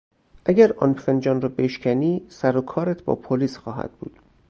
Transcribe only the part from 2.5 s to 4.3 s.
کارت با پلیس خواهد بود.